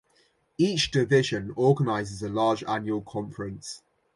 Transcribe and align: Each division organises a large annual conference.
Each 0.57 0.89
division 0.89 1.53
organises 1.55 2.23
a 2.23 2.29
large 2.29 2.63
annual 2.63 3.01
conference. 3.01 3.83